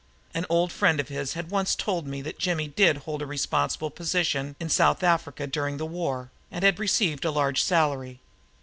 An 0.33 0.47
old 0.49 0.71
friend 0.71 0.99
of 0.99 1.09
his 1.09 1.33
had 1.33 1.51
once 1.51 1.75
told 1.75 2.07
me 2.07 2.23
that 2.23 2.39
Jimmy 2.39 2.67
did 2.67 2.97
hold 3.05 3.21
a 3.21 3.27
responsible 3.27 3.91
position 3.91 4.55
in 4.59 4.67
South 4.67 5.03
Africa 5.03 5.45
during 5.45 5.77
the 5.77 5.85
war 5.85 6.31
and 6.49 6.63
had 6.63 6.79
received 6.79 7.23
a 7.23 7.29
large 7.29 7.61
salary. 7.61 8.19